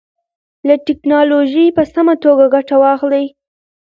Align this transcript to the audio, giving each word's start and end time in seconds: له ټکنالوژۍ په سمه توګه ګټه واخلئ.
له 0.67 0.75
ټکنالوژۍ 0.87 1.67
په 1.77 1.83
سمه 1.93 2.13
توګه 2.23 2.45
ګټه 2.55 2.75
واخلئ. 2.83 3.25